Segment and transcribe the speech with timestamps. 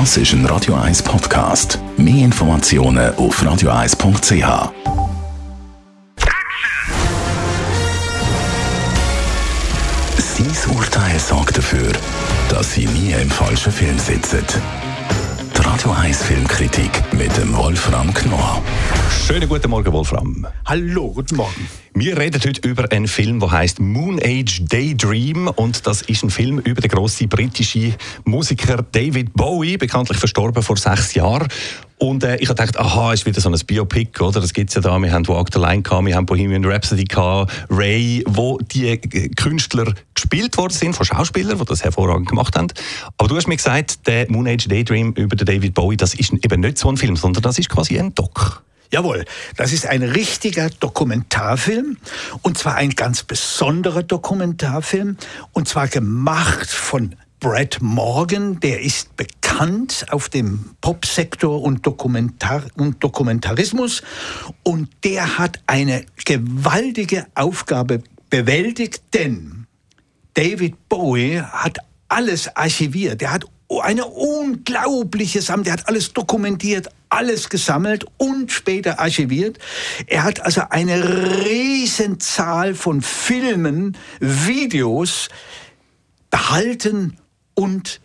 [0.00, 1.78] Das ist ein Radio 1 Podcast.
[1.96, 4.72] Mehr Informationen auf radio1.ch.
[10.18, 11.92] Sein Urteil sorgt dafür,
[12.48, 14.44] dass Sie nie im falschen Film sitzen.
[15.64, 18.62] Die Radio 1 Filmkritik mit dem Wolfram Knorr.
[19.26, 20.46] Schönen guten Morgen, Wolfram.
[20.66, 21.66] Hallo, guten Morgen.
[21.94, 26.28] Wir reden heute über einen Film, der heißt Moon Age Daydream und das ist ein
[26.28, 31.48] Film über den grossen britischen Musiker David Bowie, bekanntlich verstorben vor sechs Jahren.
[31.98, 34.40] Und äh, ich gedacht, aha, ist wieder so ein Biopic, oder?
[34.40, 34.98] Das gibt's ja da.
[34.98, 39.28] Wir haben Walk the Line gehabt, wir haben Bohemian Rhapsody gehabt, Ray, wo die äh,
[39.28, 42.68] Künstler gespielt worden sind von Schauspielern, die das hervorragend gemacht haben.
[43.16, 46.60] Aber du hast mir gesagt, der Moon Age Daydream über David Bowie, das ist eben
[46.60, 48.62] nicht so ein Film, sondern das ist quasi ein Doc.
[48.90, 49.24] Jawohl,
[49.56, 51.96] das ist ein richtiger Dokumentarfilm
[52.42, 55.16] und zwar ein ganz besonderer Dokumentarfilm
[55.52, 63.04] und zwar gemacht von Brad Morgan, der ist bekannt auf dem Popsektor und, Dokumentar und
[63.04, 64.02] Dokumentarismus
[64.62, 69.66] und der hat eine gewaltige Aufgabe bewältigt, denn
[70.32, 73.20] David Bowie hat alles archiviert.
[73.20, 73.44] Er hat
[73.82, 75.64] eine unglaubliche Sammlung.
[75.64, 79.58] Der hat alles dokumentiert, alles gesammelt und später archiviert.
[80.06, 85.28] Er hat also eine Riesenzahl von Filmen, Videos
[86.30, 87.18] behalten
[87.54, 88.00] und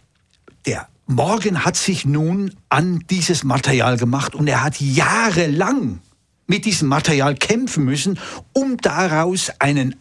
[0.65, 6.01] der Morgan hat sich nun an dieses Material gemacht und er hat jahrelang
[6.45, 8.19] mit diesem Material kämpfen müssen,
[8.53, 9.95] um daraus einen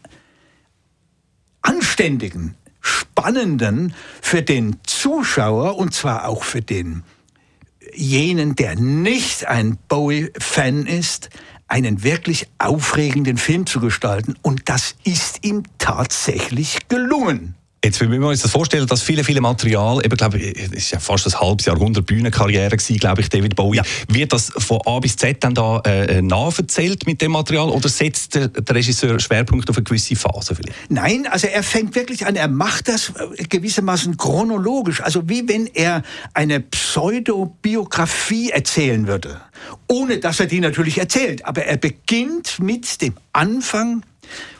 [1.62, 7.04] anständigen, spannenden für den Zuschauer und zwar auch für den
[7.94, 11.30] jenen, der nicht ein Bowie-Fan ist,
[11.68, 14.34] einen wirklich aufregenden Film zu gestalten.
[14.42, 17.54] Und das ist ihm tatsächlich gelungen.
[17.88, 20.90] Jetzt müssen wir uns das vorstellen, dass viele, viele Material, eben, glaube ich, es ist
[20.90, 23.78] ja fast ein halbes Jahrhundert Bühnenkarriere gewesen, glaube ich, David Bowie.
[23.78, 23.82] Ja.
[24.08, 28.34] Wird das von A bis Z dann da äh, nacherzählt mit dem Material oder setzt
[28.34, 30.76] der, der, Regisseur Schwerpunkt auf eine gewisse Phase vielleicht?
[30.90, 35.66] Nein, also er fängt wirklich an, er macht das äh, gewissermaßen chronologisch, also wie wenn
[35.68, 36.02] er
[36.34, 39.40] eine Pseudobiografie erzählen würde,
[39.86, 44.02] ohne dass er die natürlich erzählt, aber er beginnt mit dem Anfang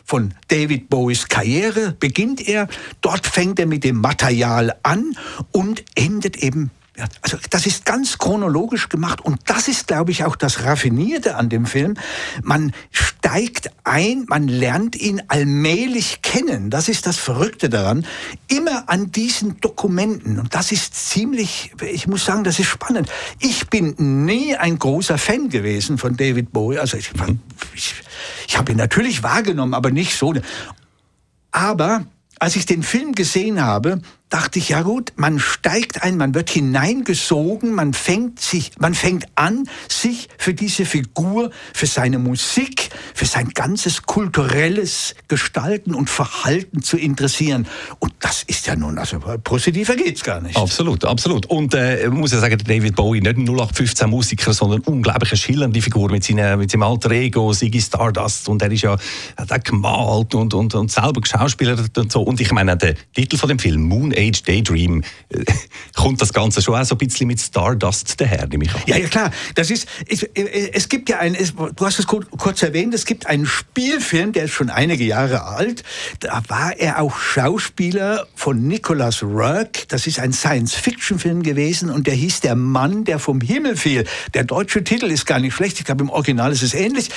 [0.03, 2.67] von David Bowies Karriere beginnt er.
[3.01, 5.15] Dort fängt er mit dem Material an
[5.51, 6.71] und endet eben
[7.21, 11.49] also das ist ganz chronologisch gemacht und das ist, glaube ich, auch das Raffinierte an
[11.49, 11.95] dem Film.
[12.43, 16.69] Man steigt ein, man lernt ihn allmählich kennen.
[16.69, 18.05] Das ist das Verrückte daran.
[18.47, 23.09] Immer an diesen Dokumenten und das ist ziemlich, ich muss sagen, das ist spannend.
[23.39, 23.95] Ich bin
[24.25, 26.79] nie ein großer Fan gewesen von David Bowie.
[26.79, 27.11] Also ich,
[27.73, 27.95] ich
[28.47, 30.33] ich habe ihn natürlich wahrgenommen, aber nicht so.
[31.51, 32.05] Aber
[32.39, 36.51] als ich den Film gesehen habe, dachte ich, ja gut, man steigt ein, man wird
[36.51, 43.25] hineingesogen, man fängt sich, man fängt an, sich für diese Figur, für seine Musik, für
[43.25, 47.67] sein ganzes kulturelles Gestalten und Verhalten zu interessieren.
[47.97, 50.55] Und das ist ja nun, also positiver geht's gar nicht.
[50.55, 51.47] Absolut, absolut.
[51.47, 55.81] Und äh, ich muss ja sagen, David Bowie, nicht ein 0815 Musiker, sondern unglaublich schillernde
[55.81, 58.47] Figur mit, seinen, mit seinem alter Ego, Ziggy Stardust.
[58.47, 58.95] Und er ist ja,
[59.37, 62.21] hat gemalt und, und, und selber geschauspielert und so.
[62.21, 65.45] Und ich meine, der Titel von dem Film, Moon Age Daydream, äh,
[65.95, 68.81] kommt das Ganze schon auch so ein bisschen mit Stardust daher, nehme ich an.
[68.85, 69.31] Ja, ja, klar.
[69.55, 73.05] Das ist, es, äh, es gibt ja ein, es, du hast es kurz erwähnt, es
[73.05, 75.83] gibt einen Spielfilm, der ist schon einige Jahre alt.
[76.19, 79.85] Da war er auch Schauspieler von Nicholas Rourke.
[79.87, 84.05] Das ist ein Science-Fiction-Film gewesen und der hieß Der Mann, der vom Himmel fiel.
[84.33, 85.79] Der deutsche Titel ist gar nicht schlecht.
[85.79, 87.09] Ich glaube, im Original ist es ähnlich.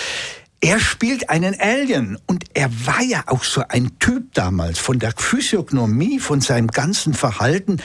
[0.65, 5.13] Er spielt einen Alien und er war ja auch so ein Typ damals von der
[5.17, 7.83] Physiognomie, von seinem ganzen Verhalten,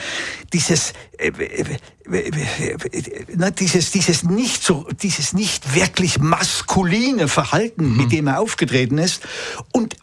[0.52, 1.78] dieses, äh, äh,
[2.12, 7.96] äh, dieses, dieses nicht so, dieses nicht wirklich maskuline Verhalten, mhm.
[7.96, 9.26] mit dem er aufgetreten ist
[9.72, 9.96] und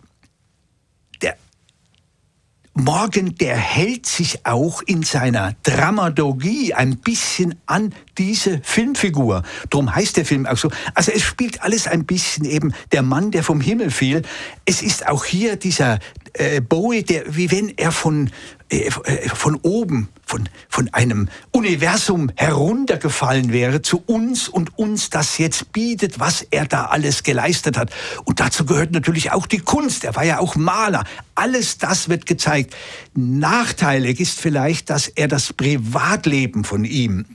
[2.85, 9.41] Morgan, der hält sich auch in seiner Dramaturgie ein bisschen an diese Filmfigur.
[9.71, 10.69] Drum heißt der Film auch so.
[10.93, 14.21] Also es spielt alles ein bisschen eben der Mann, der vom Himmel fiel.
[14.65, 15.97] Es ist auch hier dieser
[16.37, 18.29] äh, Bowie, der, wie wenn er von,
[18.69, 25.37] äh, äh, von oben, von, von einem Universum heruntergefallen wäre zu uns und uns das
[25.37, 27.91] jetzt bietet, was er da alles geleistet hat.
[28.25, 30.03] Und dazu gehört natürlich auch die Kunst.
[30.03, 31.03] Er war ja auch Maler.
[31.35, 32.75] Alles das wird gezeigt.
[33.13, 37.25] Nachteilig ist vielleicht, dass er das Privatleben von ihm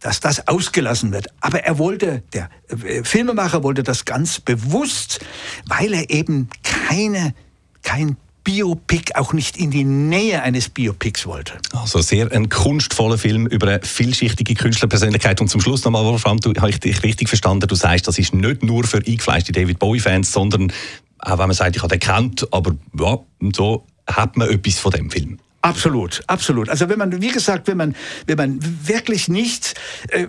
[0.00, 1.26] dass das ausgelassen wird.
[1.40, 5.18] Aber er wollte, der äh, Filmemacher wollte das ganz bewusst,
[5.66, 7.34] weil er eben keine
[7.82, 11.54] kein Biopic auch nicht in die Nähe eines Biopics wollte.
[11.72, 15.40] Also sehr ein kunstvoller Film über eine vielschichtige Künstlerpersönlichkeit.
[15.42, 18.32] Und zum Schluss nochmal, Wolfram, du habe ich dich richtig verstanden, du sagst, das ist
[18.32, 20.72] nicht nur für eingefleischte David Bowie-Fans, sondern
[21.18, 23.18] auch wenn man sagt, ich habe den kennt, aber ja,
[23.54, 25.38] so hat man etwas von dem Film.
[25.60, 26.68] Absolut, absolut.
[26.68, 27.96] Also wenn man, wie gesagt, wenn man,
[28.28, 29.74] wenn man wirklich nicht,
[30.08, 30.26] äh,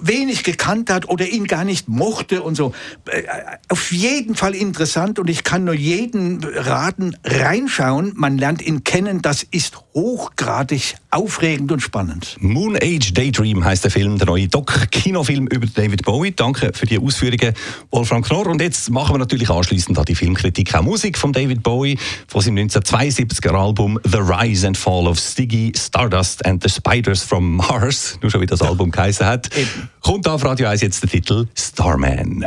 [0.00, 2.72] wenig gekannt hat oder ihn gar nicht mochte und so,
[3.04, 3.24] äh,
[3.68, 8.14] auf jeden Fall interessant und ich kann nur jeden raten, reinschauen.
[8.16, 9.20] Man lernt ihn kennen.
[9.20, 12.36] Das ist hochgradig aufregend und spannend.
[12.40, 16.32] Moon Age Daydream heißt der Film, der neue Doc-Kinofilm über David Bowie.
[16.32, 17.54] Danke für die Ausführungen,
[17.90, 18.46] Wolfram Knorr.
[18.46, 22.40] Und jetzt machen wir natürlich anschließend an die Filmkritik auch Musik von David Bowie von
[22.40, 27.56] seinem 1972er Album The Rise Rise and Fall of Stiggy, Stardust and the Spiders from
[27.56, 29.50] Mars, nur schon wie das Album geheißen hat,
[30.00, 32.46] kommt auf Radio 1 jetzt der Titel Starman.